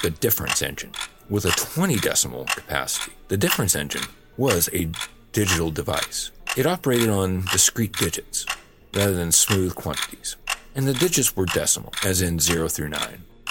the 0.02 0.10
difference 0.10 0.60
engine, 0.60 0.92
with 1.30 1.46
a 1.46 1.50
20 1.50 1.96
decimal 1.96 2.44
capacity. 2.44 3.12
The 3.28 3.38
difference 3.38 3.74
engine 3.74 4.04
was 4.36 4.68
a 4.74 4.90
digital 5.32 5.70
device. 5.70 6.30
It 6.58 6.66
operated 6.66 7.08
on 7.08 7.46
discrete 7.52 7.96
digits 7.96 8.44
rather 8.92 9.14
than 9.14 9.32
smooth 9.32 9.74
quantities, 9.74 10.36
and 10.74 10.86
the 10.86 10.94
digits 10.94 11.36
were 11.36 11.46
decimal, 11.46 11.92
as 12.04 12.20
in 12.22 12.38
0 12.38 12.68
through 12.68 12.88
9, 12.88 13.00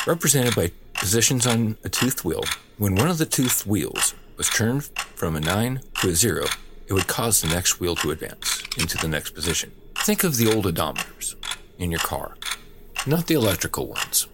represented 0.05 0.55
by 0.55 0.71
positions 0.93 1.47
on 1.47 1.77
a 1.83 1.89
toothed 1.89 2.23
wheel. 2.23 2.43
When 2.77 2.95
one 2.95 3.09
of 3.09 3.17
the 3.17 3.25
toothed 3.25 3.65
wheels 3.65 4.13
was 4.37 4.49
turned 4.49 4.85
from 5.15 5.35
a 5.35 5.39
9 5.39 5.81
to 6.01 6.09
a 6.09 6.15
0, 6.15 6.45
it 6.87 6.93
would 6.93 7.07
cause 7.07 7.41
the 7.41 7.47
next 7.47 7.79
wheel 7.79 7.95
to 7.97 8.11
advance 8.11 8.63
into 8.77 8.97
the 8.97 9.07
next 9.07 9.31
position. 9.31 9.71
Think 9.99 10.23
of 10.23 10.37
the 10.37 10.53
old 10.53 10.65
odometers 10.65 11.35
in 11.79 11.91
your 11.91 11.99
car, 11.99 12.35
not 13.07 13.27
the 13.27 13.35
electrical 13.35 13.87
ones, 13.87 14.27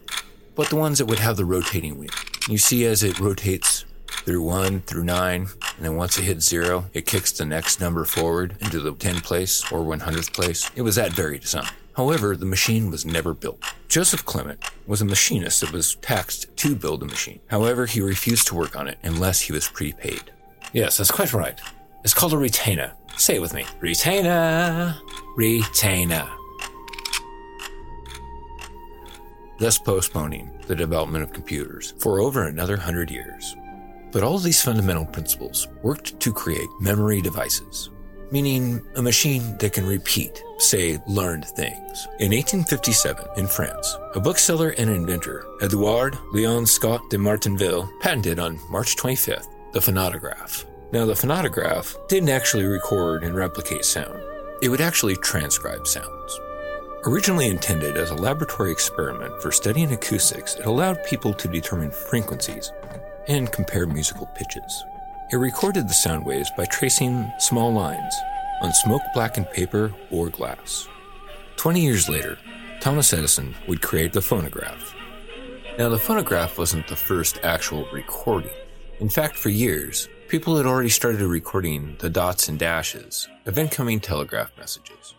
but 0.56 0.70
the 0.70 0.76
ones 0.76 0.98
that 0.98 1.06
would 1.06 1.20
have 1.20 1.38
the 1.38 1.46
rotating 1.46 1.98
wheel. 1.98 2.10
You 2.48 2.58
see 2.58 2.86
as 2.86 3.04
it 3.04 3.20
rotates 3.20 3.86
through 4.26 4.42
1 4.44 4.82
through 4.82 5.04
9, 5.04 5.42
and 5.42 5.86
then 5.86 5.96
once 5.96 6.18
it 6.18 6.24
hits 6.24 6.48
0, 6.50 6.86
it 6.94 7.06
kicks 7.06 7.32
the 7.32 7.46
next 7.46 7.80
number 7.80 8.04
forward 8.04 8.56
into 8.60 8.80
the 8.80 8.94
10th 8.94 9.24
place 9.24 9.72
or 9.72 9.80
100th 9.80 10.34
place. 10.34 10.70
It 10.76 10.82
was 10.82 10.96
that 10.96 11.14
very 11.14 11.40
design. 11.40 11.70
However, 12.00 12.38
the 12.38 12.46
machine 12.46 12.90
was 12.90 13.06
never 13.06 13.34
built. 13.34 13.62
Joseph 13.90 14.24
Clement 14.24 14.64
was 14.88 15.02
a 15.02 15.06
machinist 15.06 15.60
that 15.60 15.74
was 15.74 15.96
taxed 15.96 16.48
to 16.56 16.74
build 16.74 17.02
the 17.02 17.06
machine. 17.06 17.42
However, 17.48 17.86
he 17.86 18.00
refused 18.00 18.48
to 18.48 18.56
work 18.56 18.78
on 18.78 18.88
it 18.88 18.98
unless 19.04 19.42
he 19.42 19.52
was 19.52 19.68
prepaid. 19.68 20.32
Yes, 20.72 20.96
that's 20.96 21.12
quite 21.12 21.34
right. 21.34 21.60
It's 22.06 22.14
called 22.14 22.32
a 22.32 22.38
retainer. 22.38 22.94
Say 23.18 23.36
it 23.36 23.42
with 23.42 23.54
me. 23.54 23.66
Retainer. 23.82 24.96
Retainer. 25.36 26.26
Thus 29.58 29.78
postponing 29.78 30.58
the 30.68 30.76
development 30.76 31.26
of 31.26 31.34
computers 31.34 31.96
for 31.98 32.22
over 32.22 32.48
another 32.48 32.78
hundred 32.78 33.12
years. 33.12 33.58
But 34.14 34.24
all 34.24 34.40
these 34.40 34.62
fundamental 34.62 35.06
principles 35.06 35.68
worked 35.84 36.18
to 36.22 36.32
create 36.32 36.70
memory 36.80 37.22
devices, 37.22 37.90
meaning 38.32 38.86
a 38.96 39.02
machine 39.02 39.58
that 39.58 39.74
can 39.74 39.86
repeat, 39.86 40.44
say, 40.58 41.00
learned 41.08 41.46
things. 41.46 42.08
In 42.20 42.32
1857, 42.32 43.26
in 43.38 43.48
France, 43.48 43.98
a 44.16 44.20
bookseller 44.20 44.70
and 44.78 44.90
inventor, 44.90 45.46
Edouard 45.62 46.18
Leon 46.34 46.66
Scott 46.66 47.02
de 47.10 47.18
Martinville, 47.18 47.90
patented 48.02 48.40
on 48.40 48.60
March 48.70 48.96
25th 48.96 49.48
the 49.72 49.80
phonautograph. 49.80 50.66
Now, 50.92 51.06
the 51.06 51.14
phonautograph 51.14 51.96
didn't 52.08 52.30
actually 52.30 52.64
record 52.66 53.24
and 53.24 53.36
replicate 53.36 53.86
sound, 53.86 54.20
it 54.62 54.70
would 54.70 54.82
actually 54.82 55.16
transcribe 55.18 55.86
sounds. 55.86 56.40
Originally 57.06 57.48
intended 57.48 57.96
as 57.96 58.10
a 58.10 58.16
laboratory 58.16 58.72
experiment 58.72 59.42
for 59.42 59.52
studying 59.52 59.92
acoustics, 59.94 60.56
it 60.56 60.66
allowed 60.66 61.04
people 61.06 61.34
to 61.34 61.48
determine 61.48 61.92
frequencies 61.92 62.74
and 63.28 63.52
compare 63.52 63.86
musical 63.86 64.26
pitches. 64.36 64.84
It 65.32 65.36
recorded 65.36 65.88
the 65.88 65.94
sound 65.94 66.26
waves 66.26 66.50
by 66.58 66.66
tracing 66.66 67.32
small 67.38 67.72
lines 67.72 68.16
on 68.64 68.74
smoke 68.74 69.04
blackened 69.14 69.52
paper 69.52 69.94
or 70.10 70.30
glass. 70.30 70.88
Twenty 71.56 71.82
years 71.82 72.10
later, 72.10 72.40
Thomas 72.80 73.14
Edison 73.14 73.54
would 73.68 73.84
create 73.84 74.12
the 74.12 74.24
phonograph. 74.24 74.96
Now, 75.78 75.90
the 75.90 76.00
phonograph 76.00 76.58
wasn't 76.58 76.88
the 76.88 76.96
first 76.96 77.40
actual 77.44 77.88
recording. 77.94 78.50
In 79.00 79.08
fact, 79.08 79.36
for 79.36 79.50
years, 79.50 80.10
people 80.30 80.58
had 80.58 80.66
already 80.66 80.90
started 80.90 81.22
recording 81.22 81.96
the 82.00 82.10
dots 82.10 82.50
and 82.50 82.58
dashes 82.58 83.28
of 83.46 83.60
incoming 83.60 84.00
telegraph 84.00 84.52
messages. 84.58 85.14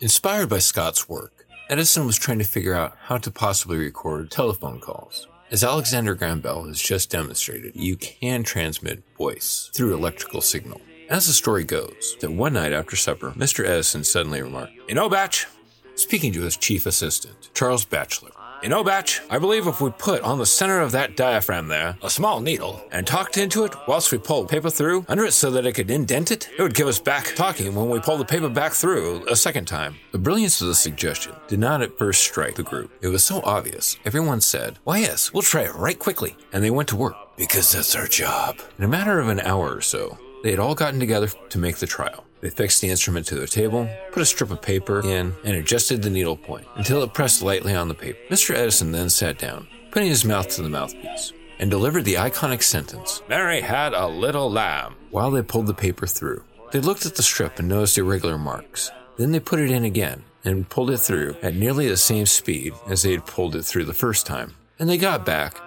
Inspired 0.00 0.48
by 0.48 0.58
Scott's 0.60 1.06
work, 1.06 1.44
Edison 1.68 2.06
was 2.06 2.16
trying 2.16 2.38
to 2.38 2.44
figure 2.44 2.74
out 2.74 2.96
how 2.98 3.18
to 3.18 3.30
possibly 3.30 3.76
record 3.76 4.30
telephone 4.30 4.80
calls. 4.80 5.28
As 5.50 5.64
Alexander 5.64 6.14
Graham 6.14 6.38
Bell 6.38 6.62
has 6.66 6.80
just 6.80 7.10
demonstrated, 7.10 7.74
you 7.74 7.96
can 7.96 8.44
transmit 8.44 9.02
voice 9.18 9.68
through 9.74 9.94
electrical 9.94 10.40
signal. 10.40 10.80
As 11.08 11.26
the 11.26 11.32
story 11.32 11.64
goes, 11.64 12.16
that 12.20 12.30
one 12.30 12.52
night 12.52 12.72
after 12.72 12.94
supper, 12.94 13.32
Mr. 13.32 13.66
Edison 13.66 14.04
suddenly 14.04 14.42
remarked, 14.42 14.74
You 14.88 14.94
know, 14.94 15.08
Batch, 15.08 15.48
speaking 15.96 16.32
to 16.34 16.42
his 16.42 16.56
chief 16.56 16.86
assistant, 16.86 17.50
Charles 17.52 17.84
Batchelor, 17.84 18.30
you 18.62 18.68
know, 18.68 18.84
Batch, 18.84 19.22
I 19.30 19.38
believe 19.38 19.66
if 19.66 19.80
we 19.80 19.90
put 19.90 20.22
on 20.22 20.38
the 20.38 20.46
center 20.46 20.80
of 20.80 20.92
that 20.92 21.16
diaphragm 21.16 21.68
there 21.68 21.96
a 22.02 22.10
small 22.10 22.40
needle 22.40 22.82
and 22.92 23.06
talked 23.06 23.38
into 23.38 23.64
it 23.64 23.74
whilst 23.88 24.12
we 24.12 24.18
pulled 24.18 24.48
paper 24.48 24.70
through 24.70 25.04
under 25.08 25.24
it 25.24 25.32
so 25.32 25.50
that 25.50 25.64
it 25.64 25.72
could 25.74 25.90
indent 25.90 26.30
it, 26.30 26.48
it 26.58 26.62
would 26.62 26.74
give 26.74 26.86
us 26.86 26.98
back 26.98 27.34
talking 27.34 27.74
when 27.74 27.88
we 27.88 28.00
pull 28.00 28.18
the 28.18 28.24
paper 28.24 28.48
back 28.48 28.72
through 28.72 29.26
a 29.28 29.36
second 29.36 29.66
time. 29.66 29.96
The 30.12 30.18
brilliance 30.18 30.60
of 30.60 30.68
the 30.68 30.74
suggestion 30.74 31.32
did 31.48 31.58
not 31.58 31.82
at 31.82 31.96
first 31.96 32.22
strike 32.22 32.56
the 32.56 32.62
group. 32.62 32.92
It 33.00 33.08
was 33.08 33.24
so 33.24 33.40
obvious. 33.44 33.96
Everyone 34.04 34.40
said, 34.40 34.78
Why, 34.84 34.98
yes, 34.98 35.32
we'll 35.32 35.42
try 35.42 35.62
it 35.62 35.74
right 35.74 35.98
quickly. 35.98 36.36
And 36.52 36.62
they 36.62 36.70
went 36.70 36.88
to 36.90 36.96
work 36.96 37.16
because 37.36 37.72
that's 37.72 37.96
our 37.96 38.06
job. 38.06 38.58
In 38.78 38.84
a 38.84 38.88
matter 38.88 39.20
of 39.20 39.28
an 39.28 39.40
hour 39.40 39.74
or 39.76 39.80
so, 39.80 40.18
they 40.42 40.50
had 40.50 40.60
all 40.60 40.74
gotten 40.74 41.00
together 41.00 41.28
to 41.48 41.58
make 41.58 41.76
the 41.76 41.86
trial. 41.86 42.24
They 42.40 42.50
fixed 42.50 42.80
the 42.80 42.88
instrument 42.88 43.26
to 43.26 43.34
their 43.34 43.46
table, 43.46 43.88
put 44.12 44.22
a 44.22 44.26
strip 44.26 44.50
of 44.50 44.62
paper 44.62 45.00
in, 45.00 45.34
and 45.44 45.56
adjusted 45.56 46.02
the 46.02 46.10
needle 46.10 46.36
point 46.36 46.66
until 46.76 47.02
it 47.02 47.12
pressed 47.12 47.42
lightly 47.42 47.74
on 47.74 47.88
the 47.88 47.94
paper. 47.94 48.18
Mr. 48.30 48.54
Edison 48.54 48.92
then 48.92 49.10
sat 49.10 49.38
down, 49.38 49.68
putting 49.90 50.08
his 50.08 50.24
mouth 50.24 50.48
to 50.50 50.62
the 50.62 50.70
mouthpiece, 50.70 51.32
and 51.58 51.70
delivered 51.70 52.04
the 52.04 52.14
iconic 52.14 52.62
sentence, 52.62 53.22
Mary 53.28 53.60
had 53.60 53.92
a 53.92 54.06
little 54.06 54.50
lamb, 54.50 54.94
while 55.10 55.30
they 55.30 55.42
pulled 55.42 55.66
the 55.66 55.74
paper 55.74 56.06
through. 56.06 56.42
They 56.72 56.80
looked 56.80 57.04
at 57.04 57.16
the 57.16 57.22
strip 57.22 57.58
and 57.58 57.68
noticed 57.68 57.98
irregular 57.98 58.38
marks. 58.38 58.90
Then 59.18 59.32
they 59.32 59.40
put 59.40 59.60
it 59.60 59.70
in 59.70 59.84
again 59.84 60.24
and 60.44 60.68
pulled 60.68 60.90
it 60.90 60.98
through 60.98 61.36
at 61.42 61.54
nearly 61.54 61.88
the 61.88 61.96
same 61.96 62.24
speed 62.24 62.72
as 62.88 63.02
they 63.02 63.10
had 63.10 63.26
pulled 63.26 63.56
it 63.56 63.64
through 63.64 63.84
the 63.84 63.92
first 63.92 64.24
time. 64.24 64.54
And 64.78 64.88
they 64.88 64.96
got 64.96 65.26
back 65.26 65.60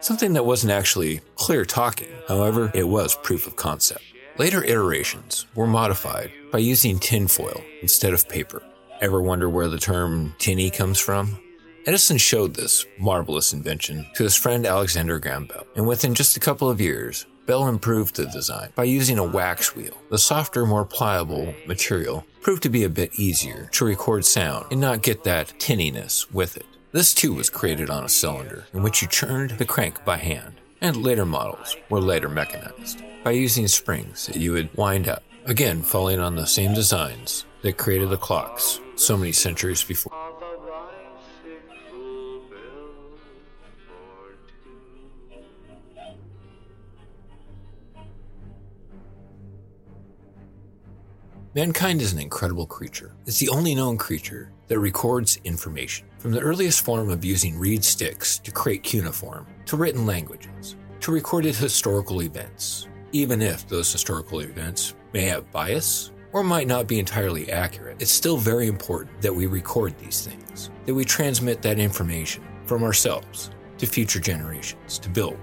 something 0.00 0.32
that 0.32 0.44
wasn't 0.44 0.72
actually 0.72 1.20
clear 1.36 1.64
talking. 1.64 2.08
However, 2.28 2.70
it 2.74 2.88
was 2.88 3.16
proof 3.16 3.46
of 3.46 3.56
concept. 3.56 4.02
Later 4.38 4.64
iterations 4.64 5.46
were 5.54 5.66
modified 5.66 6.32
by 6.50 6.58
using 6.58 6.98
tinfoil 6.98 7.62
instead 7.82 8.14
of 8.14 8.28
paper. 8.30 8.62
Ever 9.02 9.20
wonder 9.20 9.46
where 9.46 9.68
the 9.68 9.78
term 9.78 10.34
tinny 10.38 10.70
comes 10.70 10.98
from? 10.98 11.38
Edison 11.86 12.16
showed 12.16 12.54
this 12.54 12.86
marvelous 12.98 13.52
invention 13.52 14.06
to 14.14 14.22
his 14.22 14.34
friend 14.34 14.64
Alexander 14.64 15.18
Graham 15.18 15.46
Bell, 15.46 15.66
and 15.76 15.86
within 15.86 16.14
just 16.14 16.36
a 16.38 16.40
couple 16.40 16.70
of 16.70 16.80
years, 16.80 17.26
Bell 17.44 17.68
improved 17.68 18.16
the 18.16 18.24
design 18.24 18.70
by 18.74 18.84
using 18.84 19.18
a 19.18 19.24
wax 19.24 19.76
wheel. 19.76 19.98
The 20.08 20.18
softer, 20.18 20.64
more 20.64 20.86
pliable 20.86 21.54
material 21.66 22.24
proved 22.40 22.62
to 22.62 22.70
be 22.70 22.84
a 22.84 22.88
bit 22.88 23.18
easier 23.18 23.68
to 23.72 23.84
record 23.84 24.24
sound 24.24 24.66
and 24.70 24.80
not 24.80 25.02
get 25.02 25.24
that 25.24 25.52
tinniness 25.58 26.32
with 26.32 26.56
it. 26.56 26.66
This 26.92 27.12
too 27.12 27.34
was 27.34 27.50
created 27.50 27.90
on 27.90 28.04
a 28.04 28.08
cylinder 28.08 28.64
in 28.72 28.82
which 28.82 29.02
you 29.02 29.08
turned 29.08 29.50
the 29.50 29.66
crank 29.66 30.02
by 30.06 30.16
hand, 30.16 30.54
and 30.80 30.96
later 30.96 31.26
models 31.26 31.76
were 31.90 32.00
later 32.00 32.30
mechanized 32.30 33.02
by 33.22 33.30
using 33.30 33.68
springs 33.68 34.26
that 34.26 34.36
you 34.36 34.52
would 34.52 34.74
wind 34.76 35.08
up, 35.08 35.22
again 35.46 35.82
falling 35.82 36.18
on 36.18 36.34
the 36.34 36.46
same 36.46 36.74
designs 36.74 37.44
that 37.62 37.76
created 37.76 38.10
the 38.10 38.16
clocks 38.16 38.80
so 38.96 39.16
many 39.16 39.32
centuries 39.32 39.84
before. 39.84 40.12
Mankind 51.54 52.00
is 52.00 52.14
an 52.14 52.18
incredible 52.18 52.66
creature. 52.66 53.14
It's 53.26 53.38
the 53.38 53.50
only 53.50 53.74
known 53.74 53.98
creature 53.98 54.50
that 54.68 54.78
records 54.78 55.38
information. 55.44 56.06
From 56.18 56.30
the 56.30 56.40
earliest 56.40 56.82
form 56.82 57.10
of 57.10 57.26
using 57.26 57.58
reed 57.58 57.84
sticks 57.84 58.38
to 58.38 58.50
create 58.50 58.82
cuneiform, 58.82 59.46
to 59.66 59.76
written 59.76 60.06
languages, 60.06 60.76
to 61.00 61.12
recorded 61.12 61.54
historical 61.54 62.22
events, 62.22 62.88
even 63.12 63.42
if 63.42 63.68
those 63.68 63.92
historical 63.92 64.40
events 64.40 64.94
may 65.12 65.22
have 65.26 65.50
bias 65.52 66.10
or 66.32 66.42
might 66.42 66.66
not 66.66 66.86
be 66.86 66.98
entirely 66.98 67.52
accurate, 67.52 68.00
it's 68.00 68.10
still 68.10 68.38
very 68.38 68.66
important 68.66 69.20
that 69.20 69.34
we 69.34 69.46
record 69.46 69.96
these 69.98 70.26
things, 70.26 70.70
that 70.86 70.94
we 70.94 71.04
transmit 71.04 71.60
that 71.60 71.78
information 71.78 72.42
from 72.64 72.82
ourselves 72.82 73.50
to 73.76 73.86
future 73.86 74.18
generations 74.18 74.98
to 74.98 75.10
build. 75.10 75.36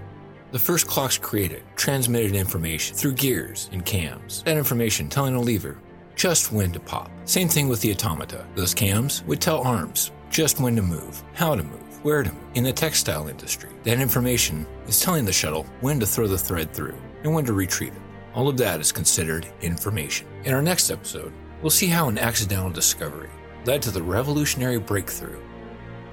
The 0.50 0.58
first 0.58 0.88
clocks 0.88 1.16
created 1.16 1.62
transmitted 1.76 2.34
information 2.34 2.96
through 2.96 3.12
gears 3.12 3.70
and 3.72 3.86
cams. 3.86 4.42
That 4.42 4.56
information 4.56 5.08
telling 5.08 5.36
a 5.36 5.40
lever 5.40 5.78
just 6.16 6.50
when 6.52 6.72
to 6.72 6.80
pop. 6.80 7.08
Same 7.24 7.48
thing 7.48 7.68
with 7.68 7.80
the 7.80 7.92
automata. 7.92 8.44
Those 8.56 8.74
cams 8.74 9.22
would 9.24 9.40
tell 9.40 9.62
arms 9.62 10.10
just 10.28 10.60
when 10.60 10.74
to 10.74 10.82
move, 10.82 11.22
how 11.34 11.54
to 11.54 11.62
move, 11.62 11.89
where. 12.02 12.24
In 12.54 12.64
the 12.64 12.72
textile 12.72 13.28
industry, 13.28 13.70
that 13.84 14.00
information 14.00 14.66
is 14.88 15.00
telling 15.00 15.24
the 15.24 15.32
shuttle 15.32 15.66
when 15.80 16.00
to 16.00 16.06
throw 16.06 16.26
the 16.26 16.38
thread 16.38 16.72
through 16.72 16.96
and 17.22 17.32
when 17.34 17.44
to 17.44 17.52
retrieve 17.52 17.94
it. 17.94 18.02
All 18.34 18.48
of 18.48 18.56
that 18.58 18.80
is 18.80 18.92
considered 18.92 19.46
information. 19.60 20.26
In 20.44 20.54
our 20.54 20.62
next 20.62 20.90
episode, 20.90 21.32
we'll 21.62 21.70
see 21.70 21.86
how 21.86 22.08
an 22.08 22.18
accidental 22.18 22.70
discovery 22.70 23.30
led 23.64 23.82
to 23.82 23.90
the 23.90 24.02
revolutionary 24.02 24.78
breakthrough 24.78 25.40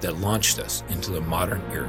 that 0.00 0.18
launched 0.18 0.58
us 0.58 0.82
into 0.90 1.10
the 1.10 1.20
modern 1.20 1.62
era. 1.72 1.88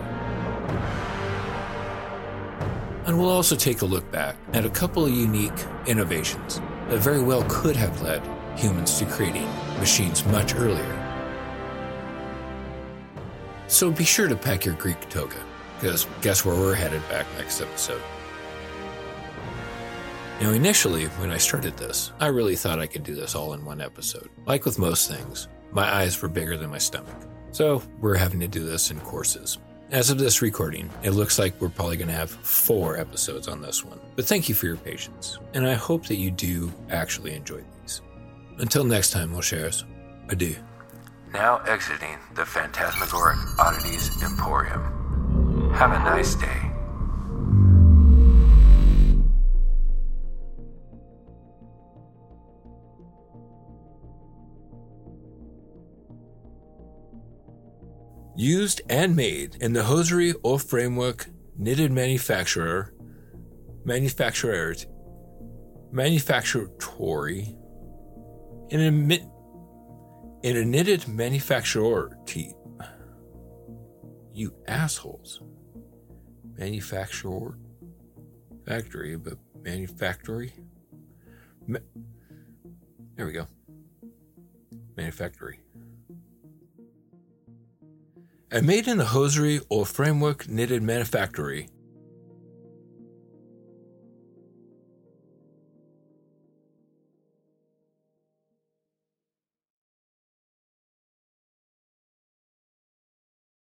And 3.05 3.17
we'll 3.17 3.29
also 3.29 3.55
take 3.55 3.81
a 3.81 3.85
look 3.85 4.09
back 4.11 4.35
at 4.53 4.65
a 4.65 4.69
couple 4.69 5.05
of 5.05 5.11
unique 5.11 5.65
innovations 5.87 6.61
that 6.89 6.99
very 6.99 7.21
well 7.21 7.43
could 7.49 7.75
have 7.75 8.01
led 8.01 8.21
humans 8.57 8.97
to 8.99 9.05
creating 9.05 9.47
machines 9.79 10.25
much 10.25 10.55
earlier. 10.55 11.08
So 13.69 13.91
be 13.91 14.03
sure 14.03 14.27
to 14.27 14.35
pack 14.35 14.65
your 14.65 14.73
Greek 14.75 14.99
toga, 15.09 15.37
because 15.79 16.07
guess 16.21 16.43
where 16.43 16.55
we're 16.55 16.73
headed 16.73 17.07
back 17.07 17.27
next 17.37 17.61
episode? 17.61 18.01
Now, 20.41 20.51
initially, 20.51 21.05
when 21.05 21.29
I 21.29 21.37
started 21.37 21.77
this, 21.77 22.11
I 22.19 22.27
really 22.27 22.55
thought 22.55 22.79
I 22.79 22.87
could 22.87 23.03
do 23.03 23.13
this 23.13 23.35
all 23.35 23.53
in 23.53 23.63
one 23.63 23.79
episode. 23.79 24.29
Like 24.47 24.65
with 24.65 24.79
most 24.79 25.07
things, 25.09 25.47
my 25.71 25.93
eyes 25.93 26.19
were 26.19 26.29
bigger 26.29 26.57
than 26.57 26.71
my 26.71 26.79
stomach. 26.79 27.15
So, 27.51 27.83
we're 27.99 28.15
having 28.15 28.39
to 28.39 28.47
do 28.47 28.65
this 28.65 28.89
in 28.89 28.99
courses. 29.01 29.59
As 29.91 30.09
of 30.09 30.17
this 30.17 30.41
recording, 30.41 30.89
it 31.03 31.11
looks 31.11 31.37
like 31.37 31.59
we're 31.61 31.69
probably 31.69 31.97
going 31.97 32.09
to 32.09 32.13
have 32.13 32.31
four 32.31 32.97
episodes 32.97 33.47
on 33.47 33.61
this 33.61 33.83
one. 33.83 33.99
But 34.15 34.25
thank 34.25 34.49
you 34.49 34.55
for 34.55 34.65
your 34.65 34.77
patience, 34.77 35.37
and 35.53 35.67
I 35.67 35.73
hope 35.73 36.07
that 36.07 36.17
you 36.17 36.31
do 36.31 36.71
actually 36.89 37.35
enjoy 37.35 37.63
these. 37.81 38.01
Until 38.57 38.83
next 38.83 39.11
time, 39.11 39.31
Mosheres, 39.31 39.83
adieu. 40.29 40.55
Now 41.33 41.57
exiting 41.59 42.17
the 42.35 42.45
Phantasmagoric 42.45 43.37
Oddities 43.59 44.11
Emporium. 44.23 45.71
Have 45.73 45.91
a 45.91 45.99
nice 45.99 46.35
day. 46.35 46.65
used 58.35 58.81
and 58.87 59.17
made 59.17 59.55
in 59.59 59.73
the 59.73 59.83
hosiery 59.83 60.33
or 60.43 60.57
framework 60.57 61.27
knitted 61.57 61.91
manufacturer 61.91 62.93
manufacturers, 63.85 64.85
manufacturatory, 65.91 67.55
in 68.69 69.11
a, 69.11 69.38
in 70.43 70.55
a 70.57 70.65
knitted 70.65 71.07
manufacturer 71.07 72.17
tea. 72.25 72.53
You 74.33 74.53
assholes. 74.67 75.41
Manufacturer, 76.57 77.57
factory, 78.65 79.15
but 79.17 79.37
manufactory. 79.61 80.53
Ma- 81.67 81.79
there 83.15 83.25
we 83.25 83.33
go. 83.33 83.47
Manufactory. 84.95 85.59
A 88.51 88.61
made 88.61 88.87
in 88.87 88.97
the 88.97 89.05
hosiery 89.05 89.61
or 89.69 89.85
framework 89.85 90.49
knitted 90.49 90.81
manufactory 90.81 91.69